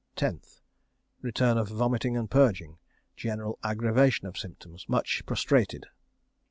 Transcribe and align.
10th. 0.17 0.61
Return 1.21 1.59
of 1.59 1.67
vomiting 1.67 2.17
and 2.17 2.27
purging. 2.31 2.79
General 3.15 3.59
aggravation 3.63 4.25
of 4.25 4.35
symptoms. 4.35 4.89
Much 4.89 5.23
prostrated. 5.27 5.85